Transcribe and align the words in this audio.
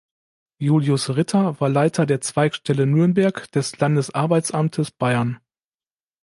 Julius 0.57 1.11
Ritter 1.15 1.59
war 1.61 1.69
Leiter 1.69 2.07
der 2.07 2.21
Zweigstelle 2.21 2.87
Nürnberg 2.87 3.51
des 3.51 3.77
Landesarbeitsamtes 3.77 4.89
Bayern. 4.89 5.37